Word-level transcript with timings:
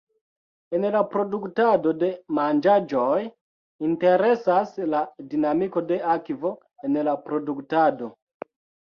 En 0.75 0.85
la 0.93 0.99
produktado 1.09 1.91
de 2.03 2.07
manĝaĵoj, 2.37 3.19
interesas 3.89 4.71
la 4.95 5.03
dinamiko 5.35 5.85
de 5.93 6.01
akvo 6.15 6.55
en 6.91 6.99
la 7.11 7.15
produktado. 7.27 8.11